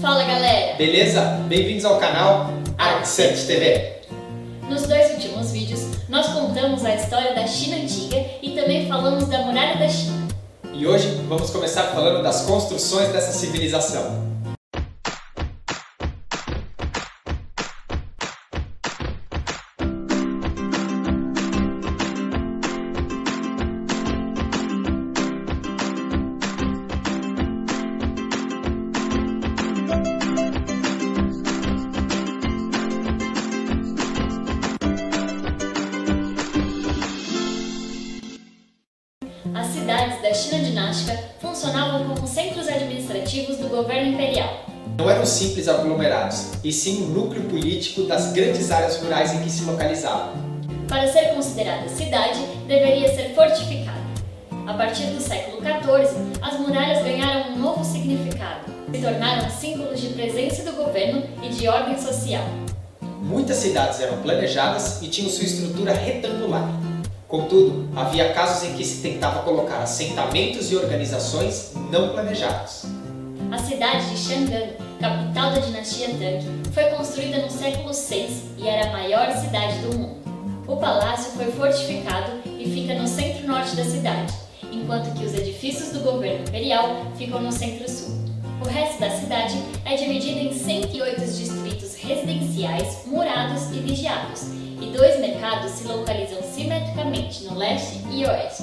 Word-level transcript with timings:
Fala 0.00 0.24
galera! 0.24 0.76
Beleza? 0.76 1.20
Bem-vindos 1.46 1.84
ao 1.84 1.98
canal 2.00 2.50
Arc7 2.76 3.46
TV. 3.46 3.92
Nos 4.68 4.82
dois 4.88 5.12
últimos 5.12 5.52
vídeos, 5.52 5.82
nós 6.08 6.26
contamos 6.26 6.84
a 6.84 6.96
história 6.96 7.32
da 7.32 7.46
China 7.46 7.76
antiga 7.76 8.16
e 8.42 8.50
também 8.50 8.88
falamos 8.88 9.28
da 9.28 9.38
muralha 9.42 9.78
da 9.78 9.88
China. 9.88 10.26
E 10.72 10.84
hoje 10.84 11.06
vamos 11.28 11.50
começar 11.50 11.84
falando 11.84 12.24
das 12.24 12.42
construções 12.42 13.10
dessa 13.10 13.30
civilização. 13.30 14.33
Funcionavam 41.40 42.14
como 42.14 42.26
centros 42.26 42.68
administrativos 42.68 43.56
do 43.56 43.68
governo 43.68 44.12
imperial. 44.12 44.64
Não 44.96 45.10
eram 45.10 45.26
simples 45.26 45.66
aglomerados, 45.66 46.52
e 46.62 46.72
sim 46.72 47.04
o 47.04 47.08
núcleo 47.08 47.42
político 47.44 48.04
das 48.04 48.32
grandes 48.32 48.70
áreas 48.70 48.98
rurais 48.98 49.32
em 49.34 49.42
que 49.42 49.50
se 49.50 49.64
localizavam. 49.64 50.32
Para 50.88 51.10
ser 51.10 51.34
considerada 51.34 51.88
cidade, 51.88 52.38
deveria 52.68 53.12
ser 53.12 53.34
fortificada. 53.34 54.04
A 54.66 54.74
partir 54.74 55.06
do 55.06 55.20
século 55.20 55.58
XIV, 55.60 56.38
as 56.40 56.60
muralhas 56.60 57.02
ganharam 57.02 57.52
um 57.52 57.58
novo 57.58 57.84
significado. 57.84 58.72
Se 58.92 59.00
tornaram 59.00 59.50
símbolos 59.50 60.00
de 60.00 60.08
presença 60.10 60.62
do 60.62 60.76
governo 60.76 61.24
e 61.42 61.48
de 61.48 61.66
ordem 61.66 61.98
social. 61.98 62.44
Muitas 63.20 63.56
cidades 63.56 64.00
eram 64.00 64.18
planejadas 64.18 65.02
e 65.02 65.08
tinham 65.08 65.28
sua 65.28 65.44
estrutura 65.44 65.92
retangular. 65.92 66.83
Contudo, 67.34 67.88
havia 67.96 68.32
casos 68.32 68.62
em 68.62 68.74
que 68.74 68.84
se 68.84 69.02
tentava 69.02 69.42
colocar 69.42 69.78
assentamentos 69.78 70.70
e 70.70 70.76
organizações 70.76 71.72
não 71.90 72.10
planejados. 72.10 72.84
A 73.50 73.58
cidade 73.58 74.08
de 74.08 74.16
Chang'an, 74.16 74.68
capital 75.00 75.50
da 75.50 75.58
dinastia 75.58 76.10
Tang, 76.10 76.70
foi 76.72 76.84
construída 76.96 77.38
no 77.38 77.50
século 77.50 77.92
VI 77.92 78.28
e 78.56 78.68
era 78.68 78.88
a 78.88 78.92
maior 78.92 79.32
cidade 79.32 79.78
do 79.78 79.98
mundo. 79.98 80.20
O 80.68 80.76
palácio 80.76 81.32
foi 81.32 81.50
fortificado 81.50 82.30
e 82.56 82.70
fica 82.72 82.94
no 82.94 83.08
centro-norte 83.08 83.74
da 83.74 83.84
cidade, 83.84 84.32
enquanto 84.70 85.12
que 85.18 85.24
os 85.24 85.34
edifícios 85.34 85.90
do 85.90 86.08
governo 86.08 86.42
imperial 86.46 87.04
ficam 87.18 87.42
no 87.42 87.50
centro-sul. 87.50 88.14
O 88.64 88.68
resto 88.68 89.00
da 89.00 89.10
cidade 89.10 89.60
é 89.84 89.96
dividido 89.96 90.38
em 90.38 90.52
108 90.52 91.20
distritos 91.20 91.96
residenciais, 91.96 93.02
murados 93.06 93.72
e 93.72 93.80
vigiados, 93.80 94.52
e 94.80 94.96
dois 94.96 95.18
mercados 95.18 95.72
se 95.72 95.88
localizam 95.88 96.43
simetricamente 96.54 97.44
no 97.44 97.58
leste 97.58 97.98
e 98.12 98.24
oeste. 98.24 98.62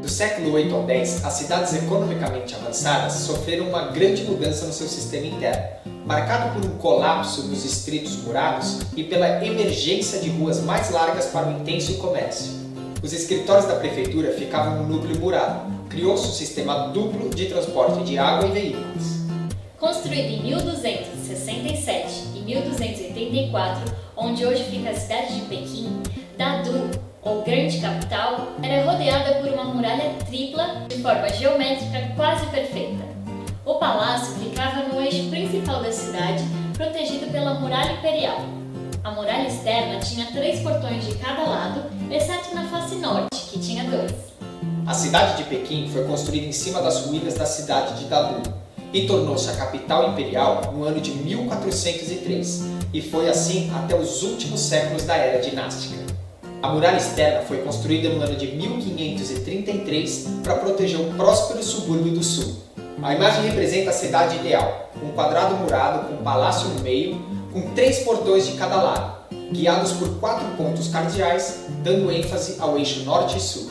Do 0.00 0.08
século 0.08 0.54
8 0.54 0.74
ao 0.74 0.84
10, 0.84 1.24
as 1.24 1.32
cidades 1.34 1.74
economicamente 1.74 2.54
avançadas 2.54 3.12
sofreram 3.12 3.68
uma 3.68 3.88
grande 3.88 4.22
mudança 4.24 4.64
no 4.64 4.72
seu 4.72 4.88
sistema 4.88 5.26
interno, 5.26 5.62
marcado 6.06 6.54
por 6.54 6.64
um 6.64 6.78
colapso 6.78 7.42
dos 7.42 7.62
distritos 7.62 8.16
murados 8.22 8.78
e 8.96 9.04
pela 9.04 9.44
emergência 9.44 10.20
de 10.20 10.30
ruas 10.30 10.60
mais 10.62 10.90
largas 10.90 11.26
para 11.26 11.48
o 11.48 11.60
intenso 11.60 11.98
comércio. 11.98 12.50
Os 13.02 13.12
escritórios 13.12 13.66
da 13.66 13.76
prefeitura 13.76 14.32
ficavam 14.32 14.82
no 14.82 14.96
núcleo 14.96 15.20
murado. 15.20 15.70
Criou-se 15.90 16.28
um 16.28 16.32
sistema 16.32 16.88
duplo 16.88 17.28
de 17.28 17.46
transporte 17.46 18.04
de 18.04 18.18
água 18.18 18.48
e 18.48 18.52
veículos. 18.52 19.18
Construído 19.78 20.28
em 20.28 20.42
1267 20.42 22.24
e 22.34 22.40
1284, 22.40 23.94
onde 24.16 24.44
hoje 24.44 24.64
fica 24.64 24.90
a 24.90 24.94
cidade 24.94 25.34
de 25.34 25.40
Pequim, 25.42 26.02
Dadu, 26.36 26.90
ou 27.22 27.42
grande 27.42 27.80
capital, 27.80 28.48
era 28.62 28.90
rodeada 28.90 29.34
por 29.40 29.48
uma 29.52 29.64
muralha 29.64 30.14
tripla 30.26 30.86
de 30.88 31.02
forma 31.02 31.28
geométrica 31.28 32.12
quase 32.16 32.46
perfeita. 32.46 33.04
O 33.64 33.74
palácio 33.74 34.34
ficava 34.36 34.88
no 34.88 35.00
eixo 35.00 35.28
principal 35.28 35.82
da 35.82 35.92
cidade, 35.92 36.42
protegido 36.74 37.26
pela 37.30 37.54
muralha 37.54 37.92
imperial. 37.92 38.38
A 39.04 39.10
muralha 39.10 39.48
externa 39.48 39.98
tinha 40.00 40.26
três 40.26 40.60
portões 40.60 41.04
de 41.04 41.14
cada 41.16 41.42
lado, 41.42 41.84
exceto 42.10 42.54
na 42.54 42.64
face 42.68 42.94
norte, 42.96 43.28
que 43.50 43.58
tinha 43.58 43.84
dois. 43.84 44.12
A 44.86 44.94
cidade 44.94 45.36
de 45.36 45.44
Pequim 45.44 45.90
foi 45.92 46.04
construída 46.04 46.46
em 46.46 46.52
cima 46.52 46.80
das 46.80 47.04
ruínas 47.04 47.34
da 47.34 47.44
cidade 47.44 47.98
de 47.98 48.06
Dadu 48.06 48.42
e 48.92 49.06
tornou-se 49.06 49.50
a 49.50 49.54
capital 49.54 50.10
imperial 50.10 50.72
no 50.72 50.84
ano 50.84 51.00
de 51.00 51.10
1403, 51.10 52.64
e 52.92 53.02
foi 53.02 53.28
assim 53.28 53.70
até 53.74 53.94
os 53.94 54.22
últimos 54.22 54.60
séculos 54.60 55.04
da 55.04 55.14
era 55.14 55.42
dinástica. 55.42 56.07
A 56.60 56.70
muralha 56.70 56.96
externa 56.96 57.42
foi 57.42 57.58
construída 57.58 58.08
no 58.08 58.20
ano 58.20 58.34
de 58.34 58.48
1533 58.48 60.28
para 60.42 60.56
proteger 60.56 61.00
o 61.00 61.14
próspero 61.14 61.62
subúrbio 61.62 62.12
do 62.12 62.24
sul. 62.24 62.56
A 63.00 63.14
imagem 63.14 63.44
representa 63.44 63.90
a 63.90 63.92
cidade 63.92 64.36
ideal, 64.38 64.90
um 65.00 65.12
quadrado 65.12 65.54
murado 65.54 66.08
com 66.08 66.14
um 66.14 66.24
palácio 66.24 66.68
no 66.70 66.80
meio, 66.80 67.22
com 67.52 67.74
três 67.74 68.00
portões 68.00 68.44
de 68.44 68.54
cada 68.54 68.82
lado, 68.82 69.28
guiados 69.52 69.92
por 69.92 70.18
quatro 70.18 70.48
pontos 70.56 70.88
cardeais, 70.88 71.66
dando 71.84 72.10
ênfase 72.10 72.56
ao 72.58 72.76
eixo 72.76 73.04
norte 73.04 73.38
e 73.38 73.40
sul. 73.40 73.70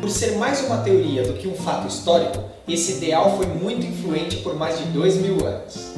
Por 0.00 0.08
ser 0.08 0.36
mais 0.38 0.64
uma 0.64 0.78
teoria 0.78 1.24
do 1.24 1.34
que 1.34 1.46
um 1.46 1.54
fato 1.54 1.86
histórico, 1.86 2.42
esse 2.66 2.92
ideal 2.92 3.36
foi 3.36 3.46
muito 3.46 3.84
influente 3.84 4.38
por 4.38 4.56
mais 4.56 4.78
de 4.78 4.84
dois 4.84 5.16
mil 5.16 5.46
anos. 5.46 5.92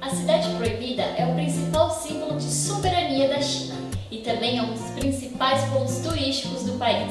A 0.00 0.10
Cidade 0.10 0.48
Proibida 0.56 1.02
é 1.02 1.24
o 1.26 1.34
turísticos 6.28 6.64
do 6.64 6.72
país. 6.72 7.10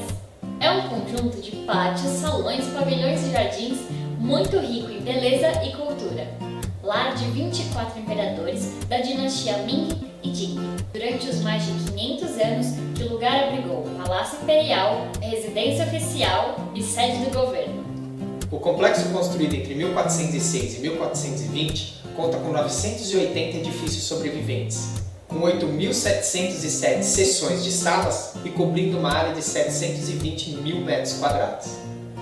É 0.60 0.70
um 0.70 0.90
conjunto 0.90 1.42
de 1.42 1.52
pátios, 1.66 2.12
salões, 2.12 2.66
pavilhões 2.68 3.26
e 3.26 3.32
jardins 3.32 3.80
muito 4.20 4.60
rico 4.60 4.92
em 4.92 5.02
beleza 5.02 5.64
e 5.64 5.72
cultura. 5.72 6.28
Lar 6.84 7.16
de 7.16 7.26
24 7.26 8.00
imperadores 8.00 8.74
da 8.88 9.00
dinastia 9.00 9.58
Ming 9.60 9.90
e 10.24 10.34
Jing. 10.34 10.60
Durante 10.94 11.30
os 11.30 11.42
mais 11.42 11.66
de 11.66 11.92
500 11.92 12.38
anos 12.38 12.68
que 12.96 13.04
o 13.04 13.14
lugar 13.14 13.46
abrigou 13.46 13.84
Palácio 13.98 14.38
Imperial, 14.44 15.08
residência 15.20 15.86
oficial 15.86 16.56
e 16.76 16.84
sede 16.84 17.26
do 17.26 17.32
governo. 17.32 17.86
O 18.52 18.60
complexo 18.60 19.10
construído 19.10 19.56
entre 19.56 19.74
1406 19.74 20.78
e 20.78 20.82
1420 20.82 22.04
conta 22.16 22.38
com 22.38 22.52
980 22.52 23.58
edifícios 23.58 24.04
sobreviventes, 24.04 25.07
com 25.28 25.42
8.707 25.42 27.04
seções 27.04 27.64
de 27.64 27.72
salas 27.72 28.34
e 28.44 28.50
cobrindo 28.50 28.98
uma 28.98 29.14
área 29.14 29.34
de 29.34 29.42
720 29.42 30.58
mil 30.58 30.82
metros 30.82 31.14
quadrados. 31.14 31.78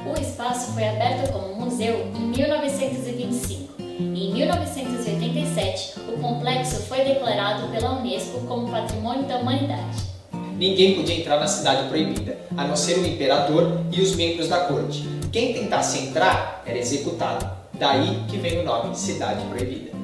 O 0.06 0.20
espaço 0.20 0.74
foi 0.74 0.88
aberto 0.88 1.32
como 1.32 1.66
museu 1.66 2.08
em 2.16 2.28
1925 2.28 3.74
e 3.80 4.28
em 4.28 4.34
1987 4.34 6.00
o 6.10 6.20
complexo 6.20 6.82
foi 6.84 7.04
declarado 7.04 7.68
pela 7.70 8.00
Unesco 8.00 8.40
como 8.42 8.70
Patrimônio 8.70 9.24
da 9.24 9.38
Humanidade. 9.38 10.16
Ninguém 10.58 10.96
podia 10.96 11.20
entrar 11.20 11.40
na 11.40 11.48
cidade 11.48 11.90
proibida, 11.90 12.38
a 12.56 12.66
não 12.66 12.78
ser 12.78 12.98
o 12.98 13.06
imperador 13.06 13.82
e 13.92 14.02
os 14.02 14.16
membros 14.16 14.48
da 14.48 14.60
corte. 14.60 15.04
Quem 15.32 15.54
tentasse 15.54 16.00
entrar 16.00 16.64
era 16.66 16.78
executado. 16.78 17.46
Daí 17.74 18.24
que 18.30 18.38
vem 18.38 18.60
o 18.60 18.64
nome 18.64 18.96
Cidade 18.96 19.44
Proibida. 19.48 19.95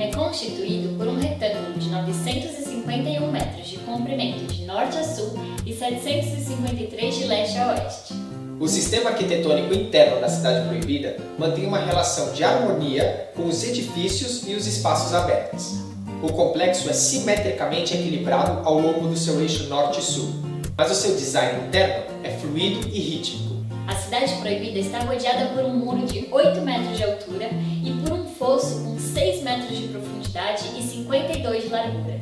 É 0.00 0.06
constituído 0.06 0.96
por 0.96 1.06
um 1.06 1.18
retângulo 1.18 1.78
de 1.78 1.90
951 1.90 3.30
metros 3.30 3.68
de 3.68 3.76
comprimento 3.80 4.50
de 4.50 4.64
norte 4.64 4.96
a 4.96 5.04
sul 5.04 5.38
e 5.66 5.74
753 5.74 7.14
de 7.16 7.24
leste 7.24 7.58
a 7.58 7.72
oeste. 7.72 8.14
O 8.58 8.66
sistema 8.66 9.10
arquitetônico 9.10 9.74
interno 9.74 10.18
da 10.18 10.28
Cidade 10.30 10.66
Proibida 10.66 11.18
mantém 11.38 11.66
uma 11.66 11.78
relação 11.78 12.32
de 12.32 12.42
harmonia 12.42 13.28
com 13.36 13.44
os 13.44 13.62
edifícios 13.62 14.48
e 14.48 14.54
os 14.54 14.66
espaços 14.66 15.12
abertos. 15.12 15.80
O 16.22 16.32
complexo 16.32 16.88
é 16.88 16.94
simetricamente 16.94 17.94
equilibrado 17.94 18.66
ao 18.66 18.80
longo 18.80 19.06
do 19.06 19.16
seu 19.18 19.38
eixo 19.42 19.64
norte 19.64 20.00
e 20.00 20.02
sul, 20.02 20.32
mas 20.78 20.90
o 20.90 20.94
seu 20.94 21.14
design 21.14 21.66
interno 21.66 22.04
é 22.24 22.30
fluido 22.30 22.88
e 22.88 22.98
rítmico. 22.98 23.50
A 23.86 23.94
cidade 23.94 24.32
proibida 24.36 24.78
está 24.78 25.00
rodeada 25.00 25.46
por 25.52 25.62
um 25.62 25.74
muro 25.74 26.06
de 26.06 26.26
8 26.30 26.60
metros 26.62 26.96
de 26.96 27.04
altura 27.04 27.50
e 27.84 27.90
por 28.02 28.12
um 28.12 28.19
fosso 28.40 28.82
com 28.82 28.98
6 28.98 29.42
metros 29.42 29.76
de 29.76 29.88
profundidade 29.88 30.64
e 30.78 30.82
52 30.82 31.64
de 31.64 31.68
largura. 31.68 32.18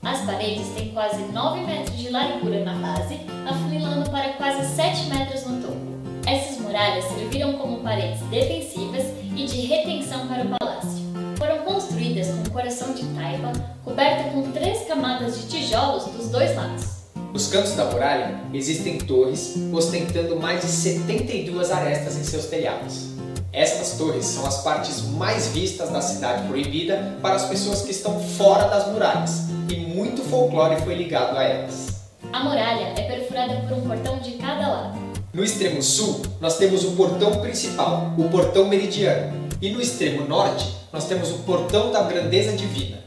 As 0.00 0.20
paredes 0.20 0.68
têm 0.68 0.90
quase 0.90 1.20
9 1.32 1.60
metros 1.62 1.98
de 1.98 2.08
largura 2.08 2.64
na 2.64 2.74
base, 2.74 3.18
afunilando 3.44 4.08
para 4.08 4.34
quase 4.34 4.64
7 4.76 5.08
metros 5.08 5.44
no 5.44 5.60
topo. 5.60 5.80
Essas 6.24 6.60
muralhas 6.60 7.04
serviram 7.06 7.54
como 7.54 7.80
paredes 7.80 8.20
defensivas 8.30 9.06
e 9.36 9.44
de 9.44 9.62
retenção 9.62 10.28
para 10.28 10.44
o 10.44 10.56
palácio. 10.56 11.04
Foram 11.36 11.58
construídas 11.64 12.28
com 12.28 12.48
coração 12.50 12.94
de 12.94 13.04
taipa, 13.06 13.50
coberta 13.82 14.30
com 14.30 14.52
três 14.52 14.86
camadas 14.86 15.40
de 15.40 15.48
tijolos 15.48 16.04
dos 16.04 16.28
dois 16.28 16.54
lados. 16.54 17.06
Nos 17.32 17.48
cantos 17.48 17.72
da 17.72 17.86
muralha 17.86 18.40
existem 18.54 18.98
torres 18.98 19.56
ostentando 19.72 20.36
mais 20.36 20.60
de 20.60 20.68
72 20.68 21.72
arestas 21.72 22.16
em 22.16 22.22
seus 22.22 22.46
telhados. 22.46 23.15
Essas 23.56 23.96
torres 23.96 24.26
são 24.26 24.44
as 24.44 24.62
partes 24.62 25.00
mais 25.00 25.48
vistas 25.48 25.88
da 25.88 26.02
cidade 26.02 26.46
proibida 26.46 27.16
para 27.22 27.36
as 27.36 27.46
pessoas 27.46 27.80
que 27.80 27.90
estão 27.90 28.20
fora 28.20 28.68
das 28.68 28.86
muralhas, 28.88 29.44
e 29.70 29.76
muito 29.76 30.20
folclore 30.24 30.76
foi 30.82 30.94
ligado 30.94 31.38
a 31.38 31.42
elas. 31.42 32.02
A 32.34 32.44
muralha 32.44 32.92
é 32.94 33.00
perfurada 33.00 33.54
por 33.62 33.78
um 33.78 33.80
portão 33.80 34.18
de 34.18 34.32
cada 34.32 34.68
lado. 34.68 34.98
No 35.32 35.42
extremo 35.42 35.82
sul, 35.82 36.20
nós 36.38 36.58
temos 36.58 36.84
o 36.84 36.90
portão 36.90 37.40
principal, 37.40 38.12
o 38.18 38.28
portão 38.28 38.68
meridiano, 38.68 39.48
e 39.62 39.70
no 39.70 39.80
extremo 39.80 40.28
norte, 40.28 40.76
nós 40.92 41.06
temos 41.06 41.30
o 41.30 41.38
portão 41.38 41.90
da 41.90 42.02
grandeza 42.02 42.54
divina. 42.54 42.98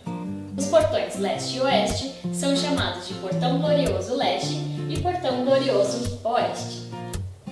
Os 0.57 0.65
portões 0.65 1.15
leste 1.19 1.57
e 1.57 1.61
oeste 1.61 2.15
são 2.33 2.55
chamados 2.55 3.07
de 3.07 3.13
portão 3.13 3.59
glorioso 3.59 4.15
leste 4.15 4.55
e 4.89 4.99
portão 4.99 5.45
glorioso 5.45 6.19
oeste. 6.23 6.78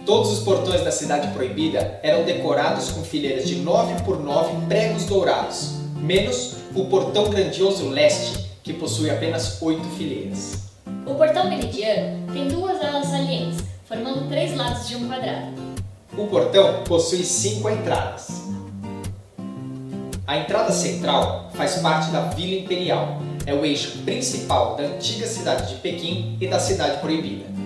Todos 0.07 0.31
os 0.31 0.39
portões 0.39 0.85
da 0.85 0.91
cidade 0.91 1.33
proibida 1.33 1.99
eram 2.01 2.23
decorados 2.23 2.91
com 2.91 3.03
fileiras 3.03 3.45
de 3.45 3.57
9 3.57 4.03
por 4.03 4.17
9 4.17 4.65
pregos 4.65 5.03
dourados, 5.03 5.73
menos 5.97 6.53
o 6.73 6.85
portão 6.85 7.29
grandioso 7.29 7.89
leste, 7.89 8.45
que 8.63 8.71
possui 8.71 9.09
apenas 9.09 9.61
8 9.61 9.83
fileiras. 9.97 10.59
O 11.05 11.13
portão 11.13 11.49
meridiano 11.49 12.25
tem 12.31 12.47
duas 12.47 12.81
alas 12.81 13.07
salientes, 13.07 13.59
formando 13.83 14.29
três 14.29 14.55
lados 14.55 14.87
de 14.87 14.95
um 14.95 15.09
quadrado. 15.09 15.51
O 16.17 16.25
portão 16.27 16.85
possui 16.85 17.25
cinco 17.25 17.69
entradas. 17.69 18.43
A 20.25 20.37
entrada 20.37 20.71
central 20.71 21.51
faz 21.53 21.79
parte 21.79 22.11
da 22.11 22.21
Vila 22.29 22.61
Imperial. 22.61 23.21
É 23.45 23.53
o 23.53 23.65
eixo 23.65 23.97
principal 24.05 24.77
da 24.77 24.83
antiga 24.83 25.27
cidade 25.27 25.75
de 25.75 25.81
Pequim 25.81 26.37
e 26.39 26.47
da 26.47 26.61
cidade 26.61 27.01
proibida. 27.01 27.56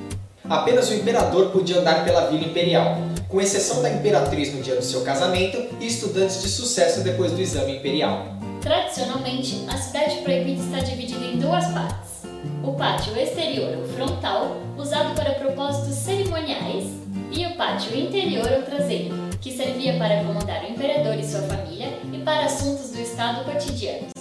Apenas 0.51 0.89
o 0.89 0.93
imperador 0.93 1.49
podia 1.51 1.79
andar 1.79 2.03
pela 2.03 2.27
Vila 2.29 2.43
Imperial, 2.43 2.97
com 3.29 3.39
exceção 3.39 3.81
da 3.81 3.89
imperatriz 3.89 4.53
no 4.53 4.61
dia 4.61 4.75
do 4.75 4.81
seu 4.81 4.99
casamento 4.99 5.57
e 5.79 5.87
estudantes 5.87 6.41
de 6.41 6.49
sucesso 6.49 6.99
depois 6.99 7.31
do 7.31 7.39
exame 7.39 7.77
imperial. 7.77 8.25
Tradicionalmente, 8.59 9.63
a 9.69 9.77
cidade 9.77 10.17
proibida 10.17 10.61
está 10.61 10.79
dividida 10.79 11.23
em 11.23 11.39
duas 11.39 11.65
partes. 11.67 12.23
O 12.61 12.73
pátio 12.73 13.17
exterior 13.17 13.77
ou 13.77 13.87
frontal, 13.95 14.57
usado 14.77 15.15
para 15.15 15.35
propósitos 15.35 15.95
cerimoniais, 15.95 16.83
e 17.31 17.45
o 17.45 17.55
pátio 17.55 17.97
interior 17.97 18.51
ou 18.51 18.63
traseiro, 18.63 19.15
que 19.39 19.55
servia 19.55 19.97
para 19.97 20.19
acomodar 20.19 20.65
o 20.65 20.69
imperador 20.69 21.17
e 21.17 21.23
sua 21.23 21.43
família 21.43 21.97
e 22.11 22.17
para 22.17 22.43
assuntos 22.43 22.89
do 22.89 22.99
estado 22.99 23.45
cotidianos. 23.45 24.20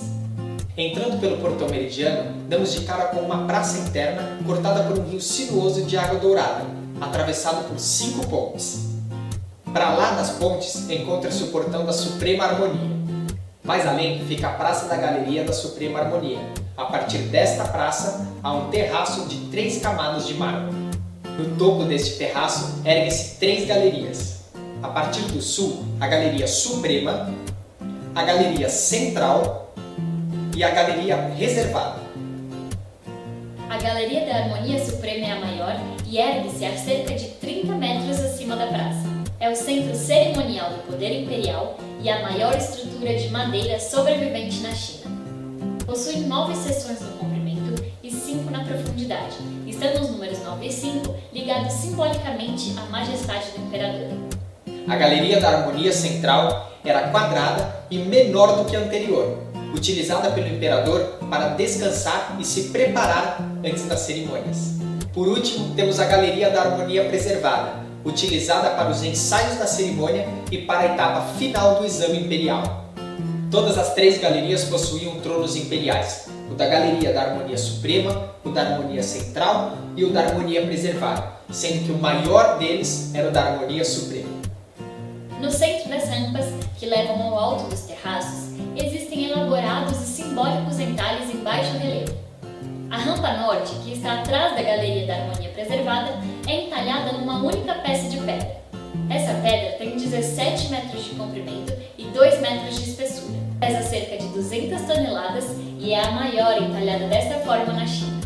Entrando 0.81 1.21
pelo 1.21 1.37
portão 1.37 1.69
meridiano, 1.69 2.33
damos 2.49 2.73
de 2.73 2.87
cara 2.87 3.09
com 3.09 3.21
uma 3.21 3.47
praça 3.47 3.87
interna 3.87 4.39
cortada 4.47 4.85
por 4.85 4.99
um 4.99 5.11
rio 5.11 5.21
sinuoso 5.21 5.83
de 5.83 5.95
água 5.99 6.19
dourada, 6.19 6.65
atravessado 6.99 7.69
por 7.69 7.79
cinco 7.79 8.27
pontes. 8.27 8.87
Para 9.75 9.95
lá 9.95 10.13
das 10.13 10.31
pontes 10.31 10.89
encontra-se 10.89 11.43
o 11.43 11.49
portão 11.49 11.85
da 11.85 11.93
Suprema 11.93 12.45
Harmonia. 12.45 12.97
Mais 13.63 13.87
além 13.87 14.25
fica 14.25 14.49
a 14.49 14.53
Praça 14.53 14.89
da 14.89 14.97
Galeria 14.97 15.45
da 15.45 15.53
Suprema 15.53 15.99
Harmonia. 15.99 16.41
A 16.79 16.87
partir 16.87 17.19
desta 17.25 17.65
praça 17.65 18.27
há 18.43 18.51
um 18.51 18.71
terraço 18.71 19.27
de 19.29 19.37
três 19.51 19.83
camadas 19.83 20.27
de 20.27 20.33
mármore. 20.33 20.75
No 21.39 21.57
topo 21.59 21.85
deste 21.85 22.17
terraço 22.17 22.81
erguem-se 22.87 23.39
três 23.39 23.69
galerias. 23.69 24.45
A 24.83 24.89
partir 24.89 25.25
do 25.25 25.43
sul, 25.43 25.85
a 26.01 26.07
Galeria 26.07 26.49
Suprema, 26.49 27.29
a 28.15 28.23
Galeria 28.23 28.71
Central 28.71 29.70
e 30.57 30.65
a 30.65 30.71
Galeria 30.71 31.17
Reservada. 31.37 32.01
A 33.69 33.77
Galeria 33.79 34.27
da 34.27 34.37
Harmonia 34.37 34.85
Suprema 34.85 35.27
é 35.27 35.33
a 35.33 35.41
maior 35.41 35.77
e 36.07 36.19
ergue-se 36.19 36.65
a 36.65 36.77
cerca 36.77 37.15
de 37.15 37.27
30 37.29 37.73
metros 37.75 38.19
acima 38.19 38.57
da 38.57 38.67
praça. 38.67 39.09
É 39.39 39.49
o 39.49 39.57
centro 39.57 39.95
cerimonial 39.95 40.71
do 40.71 40.91
poder 40.91 41.23
imperial 41.23 41.79
e 42.03 42.11
a 42.11 42.21
maior 42.23 42.55
estrutura 42.57 43.15
de 43.15 43.29
madeira 43.29 43.79
sobrevivente 43.79 44.61
na 44.61 44.73
China. 44.73 45.11
Possui 45.87 46.21
nove 46.21 46.55
seções 46.57 47.01
no 47.01 47.13
comprimento 47.19 47.85
e 48.03 48.11
cinco 48.11 48.51
na 48.51 48.65
profundidade, 48.65 49.37
estando 49.67 50.03
os 50.03 50.11
números 50.11 50.43
9 50.43 50.67
e 50.67 50.73
5 50.73 51.15
ligados 51.33 51.73
simbolicamente 51.73 52.75
à 52.79 52.83
majestade 52.91 53.51
do 53.57 53.67
imperador. 53.67 54.09
A 54.89 54.97
Galeria 54.97 55.41
da 55.41 55.49
Harmonia 55.49 55.93
Central 55.93 56.73
era 56.85 57.09
quadrada 57.09 57.85
e 57.91 57.99
menor 57.99 58.57
do 58.57 58.69
que 58.69 58.77
a 58.77 58.81
anterior, 58.81 59.50
utilizada 59.75 60.31
pelo 60.31 60.49
imperador 60.49 61.19
para 61.29 61.49
descansar 61.51 62.37
e 62.39 62.45
se 62.45 62.65
preparar 62.65 63.39
antes 63.65 63.87
das 63.87 64.01
cerimônias. 64.01 64.75
Por 65.13 65.29
último, 65.29 65.75
temos 65.75 65.99
a 65.99 66.05
Galeria 66.05 66.51
da 66.51 66.63
Harmonia 66.63 67.05
Preservada, 67.05 67.81
utilizada 68.05 68.71
para 68.71 68.91
os 68.91 69.03
ensaios 69.03 69.59
da 69.59 69.67
cerimônia 69.67 70.27
e 70.51 70.59
para 70.59 70.81
a 70.81 70.95
etapa 70.95 71.35
final 71.35 71.77
do 71.77 71.87
exame 71.87 72.21
imperial. 72.21 72.87
Todas 73.51 73.77
as 73.77 73.95
três 73.95 74.19
galerias 74.19 74.65
possuíam 74.65 75.19
tronos 75.21 75.57
imperiais, 75.57 76.29
o 76.51 76.55
da 76.55 76.67
Galeria 76.67 77.13
da 77.13 77.23
Harmonia 77.23 77.59
Suprema, 77.59 78.31
o 78.45 78.51
da 78.51 78.63
Harmonia 78.63 79.03
Central 79.03 79.77
e 79.97 80.05
o 80.05 80.11
da 80.11 80.21
Harmonia 80.21 80.65
Preservada, 80.65 81.25
sendo 81.51 81.87
que 81.87 81.93
o 81.93 81.99
maior 81.99 82.59
deles 82.59 83.11
era 83.13 83.29
o 83.29 83.33
da 83.33 83.43
Harmonia 83.43 83.85
Suprema. 83.85 84.29
No 85.41 85.51
centro 85.51 85.89
das 85.89 86.09
rampas, 86.09 86.47
que 86.79 86.87
levam 86.87 87.21
ao 87.23 87.39
alto 87.39 87.65
dos 87.65 87.81
terraços, 87.81 88.50
simbólicos 90.41 90.81
entalhes 90.81 91.35
em 91.35 91.39
baixo 91.39 91.77
relevo. 91.77 92.15
A 92.91 92.97
rampa 92.97 93.35
norte, 93.35 93.75
que 93.85 93.93
está 93.93 94.21
atrás 94.21 94.55
da 94.55 94.63
Galeria 94.63 95.07
da 95.07 95.15
Harmonia 95.17 95.51
Preservada, 95.51 96.13
é 96.49 96.65
entalhada 96.65 97.13
numa 97.13 97.45
única 97.45 97.75
peça 97.75 98.09
de 98.09 98.17
pedra. 98.17 98.61
Essa 99.11 99.35
pedra 99.35 99.77
tem 99.79 99.97
17 99.97 100.69
metros 100.69 101.05
de 101.05 101.11
comprimento 101.11 101.75
e 101.99 102.05
2 102.05 102.41
metros 102.41 102.77
de 102.77 102.91
espessura. 102.91 103.39
Pesa 103.61 103.83
cerca 103.83 104.17
de 104.17 104.27
200 104.29 104.81
toneladas 104.83 105.45
e 105.79 105.93
é 105.93 106.03
a 106.03 106.11
maior 106.13 106.61
entalhada 106.63 107.07
desta 107.07 107.35
forma 107.41 107.75
na 107.75 107.87
China. 107.87 108.21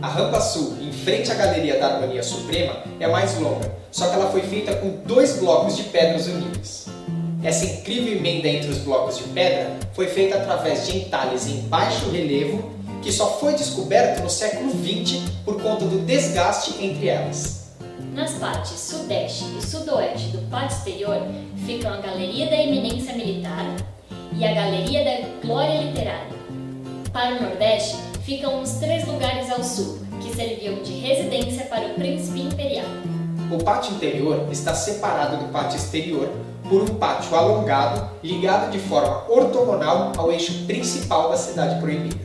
A 0.00 0.08
rampa 0.08 0.40
sul, 0.40 0.78
em 0.80 0.92
frente 0.92 1.30
à 1.30 1.34
Galeria 1.34 1.78
da 1.78 1.94
Harmonia 1.94 2.22
Suprema, 2.22 2.78
é 2.98 3.06
mais 3.06 3.38
longa, 3.38 3.70
só 3.90 4.08
que 4.08 4.14
ela 4.14 4.30
foi 4.30 4.42
feita 4.42 4.74
com 4.76 5.02
dois 5.04 5.38
blocos 5.38 5.76
de 5.76 5.84
pedras 5.84 6.26
unidas. 6.26 6.93
Essa 7.44 7.66
incrível 7.66 8.16
emenda 8.16 8.48
entre 8.48 8.70
os 8.70 8.78
blocos 8.78 9.18
de 9.18 9.24
pedra 9.24 9.76
foi 9.92 10.08
feita 10.08 10.38
através 10.38 10.86
de 10.86 10.96
entalhes 10.96 11.46
em 11.46 11.60
baixo 11.68 12.08
relevo 12.08 12.70
que 13.02 13.12
só 13.12 13.38
foi 13.38 13.52
descoberto 13.52 14.22
no 14.22 14.30
século 14.30 14.70
XX 14.70 15.20
por 15.44 15.60
conta 15.60 15.84
do 15.84 15.98
desgaste 16.06 16.82
entre 16.82 17.08
elas. 17.08 17.74
Nas 18.14 18.32
partes 18.36 18.80
sudeste 18.80 19.44
e 19.58 19.62
sudoeste 19.62 20.28
do 20.28 20.38
pátio 20.48 20.74
exterior 20.74 21.18
ficam 21.66 21.92
a 21.92 21.98
Galeria 21.98 22.48
da 22.48 22.56
Eminência 22.56 23.14
Militar 23.14 23.76
e 24.32 24.42
a 24.42 24.54
Galeria 24.54 25.04
da 25.04 25.46
Glória 25.46 25.82
Literária. 25.82 26.34
Para 27.12 27.36
o 27.36 27.42
nordeste 27.42 27.98
ficam 28.24 28.62
os 28.62 28.70
três 28.76 29.06
lugares 29.06 29.50
ao 29.50 29.62
sul, 29.62 29.98
que 30.22 30.34
serviam 30.34 30.82
de 30.82 30.94
residência 30.94 31.66
para 31.66 31.88
o 31.88 31.94
príncipe 31.94 32.40
imperial. 32.40 32.86
O 33.52 33.62
pátio 33.62 33.96
interior 33.96 34.48
está 34.50 34.74
separado 34.74 35.44
do 35.44 35.52
pátio 35.52 35.76
exterior 35.76 36.32
por 36.68 36.82
um 36.82 36.94
pátio 36.94 37.36
alongado 37.36 38.08
ligado 38.22 38.70
de 38.70 38.78
forma 38.78 39.24
ortogonal 39.28 40.12
ao 40.16 40.32
eixo 40.32 40.64
principal 40.66 41.30
da 41.30 41.36
cidade 41.36 41.80
proibida. 41.80 42.24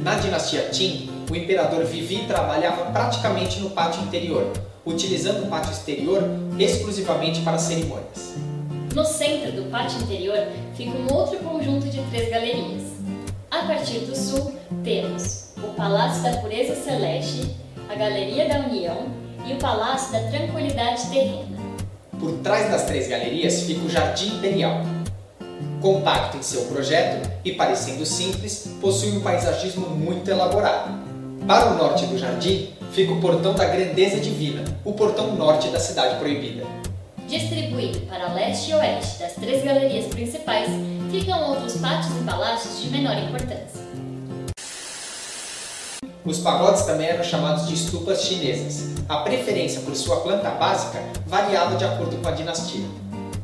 Na 0.00 0.16
dinastia 0.16 0.68
Qing, 0.70 1.08
o 1.30 1.36
imperador 1.36 1.84
vivia 1.84 2.22
e 2.22 2.26
trabalhava 2.26 2.90
praticamente 2.90 3.60
no 3.60 3.70
pátio 3.70 4.02
interior, 4.02 4.52
utilizando 4.84 5.44
o 5.44 5.46
pátio 5.46 5.70
exterior 5.70 6.22
exclusivamente 6.58 7.40
para 7.42 7.58
cerimônias. 7.58 8.34
No 8.94 9.04
centro 9.04 9.52
do 9.52 9.70
pátio 9.70 10.02
interior 10.02 10.48
fica 10.76 10.90
um 10.90 11.14
outro 11.14 11.38
conjunto 11.38 11.88
de 11.88 12.02
três 12.10 12.28
galerias. 12.28 12.82
A 13.50 13.62
partir 13.62 14.00
do 14.00 14.16
sul, 14.16 14.54
temos 14.82 15.52
o 15.58 15.74
Palácio 15.74 16.22
da 16.22 16.38
Pureza 16.38 16.74
Celeste, 16.74 17.54
a 17.88 17.94
Galeria 17.94 18.48
da 18.48 18.58
União 18.66 19.06
e 19.46 19.52
o 19.52 19.56
Palácio 19.56 20.12
da 20.12 20.30
Tranquilidade 20.30 21.08
Terrena. 21.08 21.61
Por 22.22 22.34
trás 22.34 22.70
das 22.70 22.84
três 22.84 23.08
galerias 23.08 23.62
fica 23.62 23.84
o 23.84 23.90
Jardim 23.90 24.36
Imperial. 24.36 24.82
Compacto 25.80 26.36
em 26.36 26.42
seu 26.42 26.66
projeto 26.66 27.28
e 27.44 27.50
parecendo 27.50 28.06
simples, 28.06 28.68
possui 28.80 29.10
um 29.10 29.20
paisagismo 29.20 29.88
muito 29.88 30.30
elaborado. 30.30 31.02
Para 31.48 31.72
o 31.72 31.76
norte 31.76 32.06
do 32.06 32.16
jardim 32.16 32.74
fica 32.92 33.12
o 33.12 33.20
Portão 33.20 33.54
da 33.54 33.64
Grandeza 33.64 34.20
Divina, 34.20 34.62
o 34.84 34.92
portão 34.92 35.34
norte 35.34 35.66
da 35.70 35.80
Cidade 35.80 36.20
Proibida. 36.20 36.64
Distribuído 37.26 38.02
para 38.02 38.32
leste 38.34 38.70
e 38.70 38.74
oeste 38.74 39.18
das 39.18 39.32
três 39.32 39.64
galerias 39.64 40.06
principais, 40.06 40.68
ficam 41.10 41.50
outros 41.50 41.76
pátios 41.78 42.14
e 42.20 42.24
palácios 42.24 42.82
de 42.82 42.88
menor 42.88 43.18
importância. 43.18 43.91
Os 46.24 46.38
pagodes 46.38 46.82
também 46.82 47.08
eram 47.08 47.24
chamados 47.24 47.66
de 47.66 47.74
estupas 47.74 48.22
chinesas. 48.22 48.92
A 49.08 49.18
preferência 49.18 49.80
por 49.80 49.96
sua 49.96 50.20
planta 50.20 50.50
básica 50.50 51.02
variava 51.26 51.74
de 51.74 51.84
acordo 51.84 52.16
com 52.22 52.28
a 52.28 52.30
dinastia. 52.30 52.84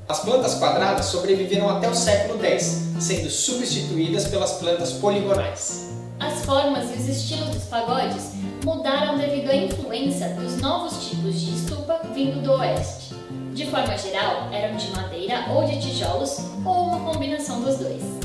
As 0.09 0.21
plantas 0.21 0.55
quadradas 0.55 1.07
sobreviveram 1.07 1.69
até 1.69 1.89
o 1.89 1.95
século 1.95 2.43
X, 2.43 2.85
sendo 3.01 3.29
substituídas 3.29 4.29
pelas 4.29 4.53
plantas 4.53 4.93
poligonais. 4.93 5.89
As 6.21 6.45
formas 6.45 6.91
e 6.91 6.95
os 6.95 7.09
estilos 7.09 7.49
dos 7.49 7.65
pagodes 7.65 8.31
mudaram 8.65 9.19
devido 9.19 9.51
à 9.51 9.57
influência 9.57 10.29
dos 10.31 10.57
novos 10.59 11.09
tipos 11.09 11.35
de 11.41 11.55
estupa 11.57 12.01
vindo 12.15 12.41
do 12.43 12.53
oeste. 12.53 13.13
De 13.55 13.67
forma 13.67 13.99
geral, 13.99 14.49
eram 14.53 14.77
de 14.77 14.89
madeira 14.93 15.47
ou 15.53 15.65
de 15.65 15.81
tijolos 15.81 16.39
ou 16.65 16.85
uma 16.85 17.13
combinação 17.13 17.61
dos 17.61 17.77
dois. 17.77 18.18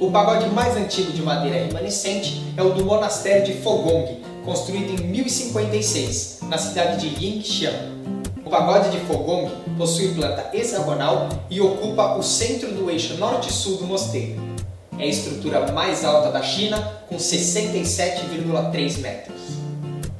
O 0.00 0.12
pagode 0.12 0.48
mais 0.50 0.76
antigo 0.76 1.10
de 1.10 1.20
madeira 1.20 1.56
remanescente 1.66 2.40
é 2.56 2.62
o 2.62 2.70
do 2.70 2.84
monastério 2.84 3.44
de 3.44 3.60
Fogong, 3.60 4.22
construído 4.44 4.90
em 4.92 5.04
1056, 5.08 6.38
na 6.42 6.56
cidade 6.56 7.10
de 7.10 7.24
Yingxiang. 7.24 7.76
O 8.46 8.48
pagode 8.48 8.90
de 8.90 8.98
Fogong 9.06 9.50
possui 9.76 10.14
planta 10.14 10.56
hexagonal 10.56 11.28
e 11.50 11.60
ocupa 11.60 12.14
o 12.14 12.22
centro 12.22 12.70
do 12.72 12.88
eixo 12.88 13.14
norte-sul 13.14 13.78
do 13.78 13.86
mosteiro. 13.86 14.40
É 14.96 15.02
a 15.02 15.06
estrutura 15.06 15.72
mais 15.72 16.04
alta 16.04 16.30
da 16.30 16.42
China, 16.42 16.80
com 17.08 17.16
67,3 17.16 18.98
metros. 19.00 19.40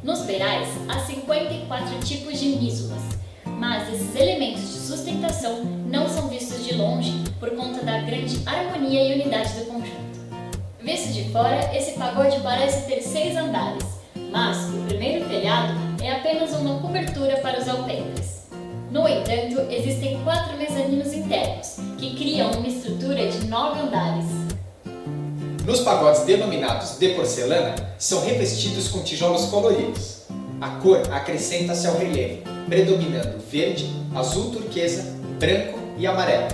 Nos 0.03 0.23
beirais, 0.23 0.69
há 0.89 0.99
54 1.07 2.01
tipos 2.01 2.41
de 2.41 2.49
mísulas, 2.49 3.03
mas 3.47 3.95
esses 3.95 4.17
elementos 4.17 4.63
de 4.63 4.79
sustentação 4.81 5.78
não 5.89 6.07
são 6.09 6.29
vistos 6.29 6.65
de 6.65 6.75
longe 6.75 7.13
por 7.41 7.51
conta 7.51 7.85
da 7.85 7.99
grande 8.03 8.41
harmonia 8.45 9.05
e 9.05 9.21
unidade 9.21 9.55
do 9.55 9.65
conjunto. 9.65 10.19
Visto 10.81 11.13
de 11.13 11.33
fora, 11.33 11.75
esse 11.75 11.93
pagode 11.93 12.41
parece 12.41 12.87
ter 12.87 13.01
seis 13.03 13.37
andares, 13.37 13.85
mas 14.31 14.69
o 14.69 14.85
primeiro 14.87 15.29
telhado 15.29 15.73
é 16.03 16.13
apenas 16.13 16.53
uma 16.53 16.79
cobertura 16.81 17.39
para 17.39 17.59
os 17.59 17.69
alpendres. 17.69 18.49
No 18.91 19.09
entanto, 19.09 19.61
existem 19.71 20.23
quatro 20.25 20.57
mezaninos 20.57 21.13
internos, 21.13 21.77
que 21.99 22.17
criam 22.17 22.51
uma 22.53 22.69
estrutura 22.69 23.27
de 23.29 23.47
nove 23.47 23.81
andares. 23.81 24.27
Nos 25.65 25.81
pagodes 25.81 26.23
denominados 26.23 26.99
de 26.99 27.11
porcelana, 27.11 27.75
são 27.99 28.25
revestidos 28.25 28.89
com 28.89 29.03
tijolos 29.03 29.47
coloridos. 29.47 30.23
A 30.61 30.71
cor 30.81 31.03
acrescenta-se 31.13 31.87
ao 31.87 31.99
relevo, 31.99 32.43
predominando 32.67 33.39
verde, 33.51 33.91
azul 34.15 34.51
turquesa, 34.51 35.15
branco 35.39 35.78
e 35.99 36.07
amarelo. 36.07 36.49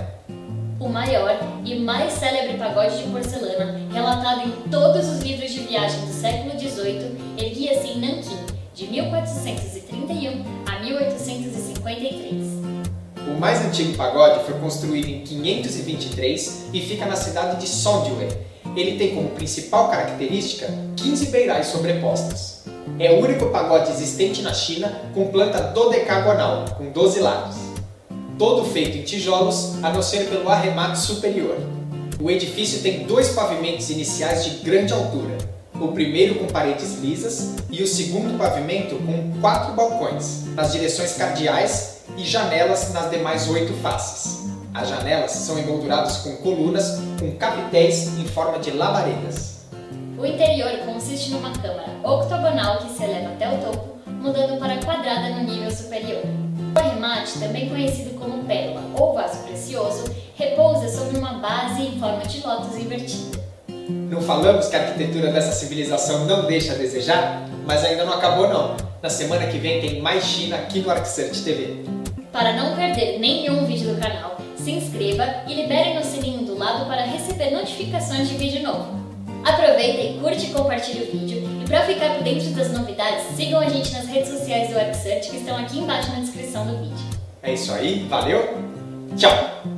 O 0.79 0.89
maior 0.89 1.39
e 1.63 1.75
mais 1.75 2.13
célebre 2.13 2.57
pagode 2.57 2.97
de 2.97 3.03
porcelana, 3.09 3.79
relatado 3.93 4.41
em 4.41 4.69
todos 4.69 5.07
os 5.07 5.19
livros 5.19 5.51
de 5.51 5.59
viagem 5.59 6.01
do 6.01 6.11
século 6.11 6.59
XVIII, 6.59 7.17
erguia-se 7.37 7.87
em 7.87 7.99
Nanquim, 7.99 8.37
de 8.73 8.87
1431 8.87 10.43
a 10.65 10.79
1853. 10.79 12.65
O 13.27 13.39
mais 13.39 13.65
antigo 13.65 13.95
pagode 13.95 14.43
foi 14.43 14.59
construído 14.59 15.07
em 15.07 15.21
523 15.21 16.69
e 16.73 16.81
fica 16.81 17.05
na 17.05 17.15
cidade 17.15 17.61
de 17.61 17.67
Sondway. 17.67 18.27
Ele 18.75 18.97
tem 18.97 19.15
como 19.15 19.29
principal 19.29 19.89
característica 19.89 20.67
15 20.97 21.27
beirais 21.27 21.67
sobrepostas. 21.67 22.65
É 22.99 23.11
o 23.11 23.23
único 23.23 23.49
pagode 23.49 23.91
existente 23.91 24.41
na 24.41 24.53
China 24.53 25.01
com 25.13 25.27
planta 25.27 25.59
dodecagonal, 25.61 26.65
com 26.77 26.91
12 26.91 27.19
lados. 27.21 27.64
Todo 28.37 28.65
feito 28.65 28.97
em 28.97 29.03
tijolos, 29.03 29.81
a 29.81 29.93
não 29.93 30.01
ser 30.01 30.27
pelo 30.27 30.49
arremate 30.49 30.99
superior. 30.99 31.57
O 32.21 32.29
edifício 32.29 32.81
tem 32.81 33.05
dois 33.05 33.29
pavimentos 33.29 33.89
iniciais 33.89 34.43
de 34.43 34.49
grande 34.57 34.91
altura, 34.91 35.37
o 35.79 35.89
primeiro 35.89 36.35
com 36.35 36.47
paredes 36.47 36.99
lisas 36.99 37.55
e 37.69 37.81
o 37.81 37.87
segundo 37.87 38.37
pavimento 38.37 38.95
com 38.97 39.39
quatro 39.39 39.73
balcões, 39.73 40.45
nas 40.53 40.73
direções 40.73 41.13
cardeais 41.13 42.01
e 42.17 42.25
janelas 42.25 42.91
nas 42.91 43.09
demais 43.09 43.49
oito 43.49 43.73
faces. 43.81 44.49
As 44.73 44.89
janelas 44.89 45.31
são 45.31 45.57
emolduradas 45.57 46.17
com 46.17 46.35
colunas 46.37 46.99
com 47.17 47.31
capitéis 47.37 48.19
em 48.19 48.25
forma 48.25 48.59
de 48.59 48.71
labaredas. 48.71 49.61
O 50.17 50.25
interior 50.25 50.71
consiste 50.85 51.31
numa 51.31 51.51
câmara 51.51 51.87
octogonal 52.03 52.79
que 52.79 52.97
se 52.97 53.03
eleva 53.03 53.29
até 53.29 53.49
o 53.49 53.61
topo, 53.61 53.97
mudando 54.05 54.59
para 54.59 54.77
quadrada 54.83 55.29
no 55.29 55.43
nível 55.43 55.71
superior. 55.71 56.23
O 56.95 56.97
arremate, 56.97 57.39
também 57.39 57.67
conhecido 57.67 58.17
como 58.17 58.45
pérola 58.45 58.81
ou 58.97 59.13
vaso 59.13 59.43
precioso, 59.43 60.05
repousa 60.35 60.87
sobre 60.87 61.17
uma 61.17 61.33
base 61.39 61.81
em 61.81 61.99
forma 61.99 62.23
de 62.23 62.39
lótus 62.45 62.77
invertida. 62.77 63.43
Não 63.67 64.21
falamos 64.21 64.67
que 64.67 64.75
a 64.77 64.79
arquitetura 64.79 65.31
dessa 65.31 65.51
civilização 65.51 66.25
não 66.25 66.45
deixa 66.45 66.71
a 66.71 66.75
desejar? 66.75 67.49
Mas 67.65 67.83
ainda 67.83 68.05
não 68.05 68.13
acabou 68.13 68.47
não. 68.47 68.77
Na 69.01 69.09
semana 69.09 69.45
que 69.47 69.57
vem 69.57 69.81
tem 69.81 70.01
mais 70.01 70.23
China 70.23 70.55
aqui 70.55 70.79
no 70.79 70.89
ArcSearch 70.89 71.43
TV. 71.43 71.83
Para 72.31 72.53
não 72.53 72.75
perder 72.75 73.19
nenhum 73.19 73.65
vídeo 73.65 73.93
do 73.93 74.01
canal, 74.01 74.37
se 74.55 74.71
inscreva 74.71 75.43
e 75.47 75.53
libere 75.53 75.95
no 75.95 76.03
sininho 76.03 76.45
do 76.45 76.57
lado 76.57 76.85
para 76.85 77.03
receber 77.03 77.51
notificações 77.51 78.29
de 78.29 78.37
vídeo 78.37 78.63
novo. 78.63 79.04
Aproveita 79.45 80.01
e 80.01 80.19
curte 80.19 80.47
e 80.47 80.49
compartilhe 80.49 81.03
o 81.03 81.11
vídeo. 81.11 81.47
E 81.61 81.65
para 81.67 81.85
ficar 81.85 82.15
por 82.15 82.23
dentro 82.23 82.49
das 82.49 82.71
novidades, 82.71 83.25
sigam 83.35 83.59
a 83.59 83.69
gente 83.69 83.93
nas 83.93 84.07
redes 84.07 84.29
sociais 84.29 84.69
do 84.71 84.79
ArcSearch 84.79 85.29
que 85.29 85.37
estão 85.37 85.55
aqui 85.55 85.77
embaixo 85.77 86.11
na 86.11 86.19
descrição 86.19 86.65
do 86.65 86.77
vídeo. 86.79 87.05
É 87.43 87.53
isso 87.53 87.71
aí, 87.71 88.07
valeu, 88.09 88.57
tchau! 89.15 89.74